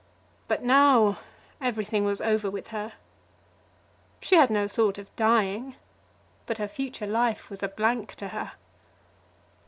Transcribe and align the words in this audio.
But 0.47 0.63
now 0.63 1.19
everything 1.61 2.05
was 2.05 2.21
over 2.21 2.49
with 2.49 2.69
her. 2.69 2.93
She 4.19 4.33
had 4.35 4.49
no 4.49 4.67
thought 4.67 4.97
of 4.97 5.15
dying, 5.15 5.75
but 6.47 6.57
her 6.57 6.67
future 6.67 7.05
life 7.05 7.51
was 7.51 7.61
a 7.61 7.67
blank 7.67 8.15
to 8.15 8.29
her. 8.29 8.53